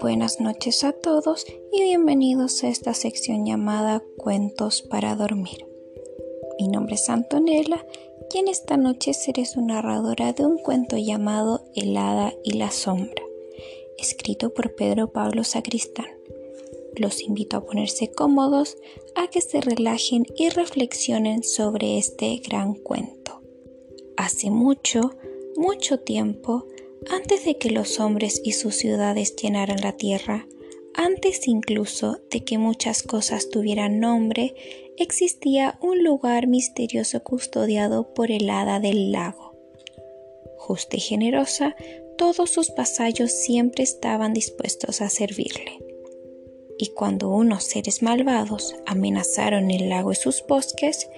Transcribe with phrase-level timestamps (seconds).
[0.00, 5.66] Buenas noches a todos y bienvenidos a esta sección llamada Cuentos para dormir.
[6.58, 7.86] Mi nombre es Antonella
[8.32, 12.70] y en esta noche seré su narradora de un cuento llamado El hada y la
[12.70, 13.22] sombra,
[13.98, 16.06] escrito por Pedro Pablo Sacristán.
[16.96, 18.76] Los invito a ponerse cómodos,
[19.14, 23.40] a que se relajen y reflexionen sobre este gran cuento.
[24.16, 25.12] Hace mucho,
[25.58, 26.66] mucho tiempo,
[27.10, 30.46] antes de que los hombres y sus ciudades llenaran la tierra,
[30.94, 34.54] antes incluso de que muchas cosas tuvieran nombre,
[34.96, 39.56] existía un lugar misterioso custodiado por el hada del lago.
[40.56, 41.74] Justa y generosa,
[42.16, 45.78] todos sus vasallos siempre estaban dispuestos a servirle.
[46.78, 51.08] Y cuando unos seres malvados amenazaron el lago y sus bosques,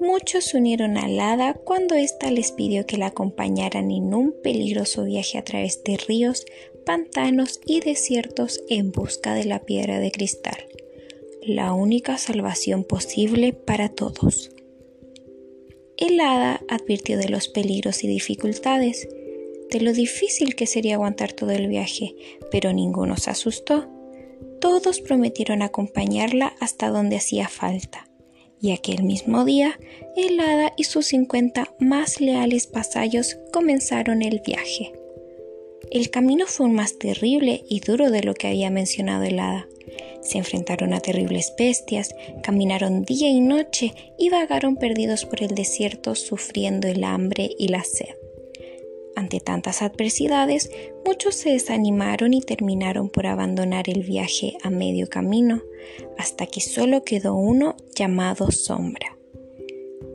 [0.00, 5.04] Muchos se unieron al hada cuando ésta les pidió que la acompañaran en un peligroso
[5.04, 6.44] viaje a través de ríos,
[6.84, 10.56] pantanos y desiertos en busca de la piedra de cristal,
[11.42, 14.50] la única salvación posible para todos.
[15.96, 19.08] El hada advirtió de los peligros y dificultades,
[19.70, 22.14] de lo difícil que sería aguantar todo el viaje,
[22.50, 23.88] pero ninguno se asustó.
[24.60, 28.05] Todos prometieron acompañarla hasta donde hacía falta
[28.60, 29.78] y aquel mismo día
[30.16, 34.92] el hada y sus 50 más leales vasallos comenzaron el viaje.
[35.90, 39.68] El camino fue más terrible y duro de lo que había mencionado el hada.
[40.20, 46.14] Se enfrentaron a terribles bestias, caminaron día y noche y vagaron perdidos por el desierto
[46.14, 48.25] sufriendo el hambre y la sed.
[49.16, 50.70] Ante tantas adversidades,
[51.06, 55.62] muchos se desanimaron y terminaron por abandonar el viaje a medio camino,
[56.18, 59.16] hasta que solo quedó uno llamado Sombra.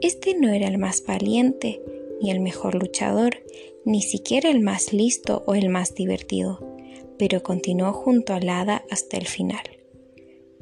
[0.02, 1.82] Este no era el más valiente,
[2.22, 3.44] ni el mejor luchador,
[3.86, 6.64] ni siquiera el más listo o el más divertido,
[7.18, 9.64] pero continuó junto al hada hasta el final.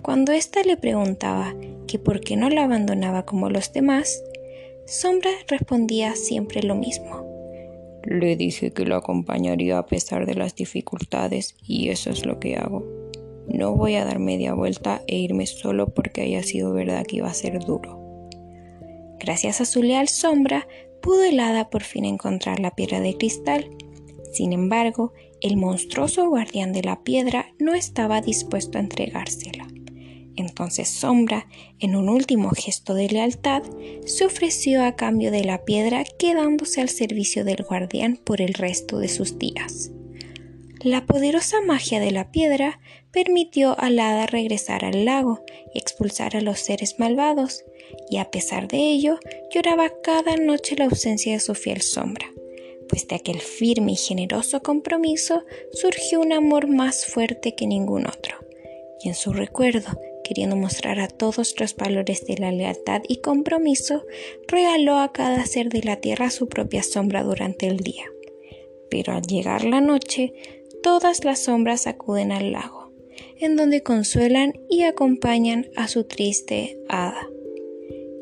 [0.02, 1.56] Cuando ésta le preguntaba
[1.88, 4.24] que por qué no la abandonaba como los demás,
[4.86, 7.29] Sombra respondía siempre lo mismo.
[8.10, 12.56] Le dije que lo acompañaría a pesar de las dificultades y eso es lo que
[12.56, 12.84] hago.
[13.48, 17.28] No voy a dar media vuelta e irme solo porque haya sido verdad que iba
[17.28, 18.28] a ser duro.
[19.20, 20.68] Gracias a su leal sombra,
[21.04, 23.70] pudo el hada por fin encontrar la piedra de cristal.
[24.34, 29.68] Sin embargo, el monstruoso guardián de la piedra no estaba dispuesto a entregársela.
[30.40, 31.48] Entonces Sombra,
[31.80, 33.62] en un último gesto de lealtad,
[34.06, 39.00] se ofreció a cambio de la piedra quedándose al servicio del guardián por el resto
[39.00, 39.92] de sus días.
[40.82, 42.80] La poderosa magia de la piedra
[43.12, 47.66] permitió al hada regresar al lago y expulsar a los seres malvados,
[48.10, 49.20] y a pesar de ello
[49.54, 52.28] lloraba cada noche la ausencia de su fiel sombra,
[52.88, 58.38] pues de aquel firme y generoso compromiso surgió un amor más fuerte que ningún otro,
[59.04, 64.04] y en su recuerdo queriendo mostrar a todos los valores de la lealtad y compromiso,
[64.48, 68.06] regaló a cada ser de la tierra su propia sombra durante el día.
[68.92, 70.34] Pero al llegar la noche,
[70.84, 72.94] todas las sombras acuden al lago,
[73.40, 77.28] en donde consuelan y acompañan a su triste hada.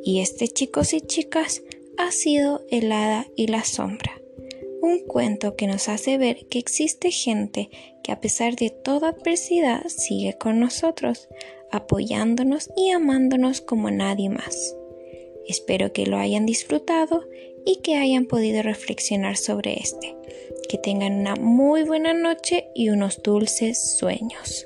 [0.02, 1.62] Y este, chicos y chicas,
[1.98, 4.22] ha sido el hada y la sombra
[4.82, 7.70] un cuento que nos hace ver que existe gente
[8.04, 11.28] que a pesar de toda adversidad sigue con nosotros,
[11.72, 14.76] apoyándonos y amándonos como nadie más.
[15.48, 17.24] Espero que lo hayan disfrutado
[17.66, 20.16] y que hayan podido reflexionar sobre este.
[20.70, 24.66] Que tengan una muy buena noche y unos dulces sueños.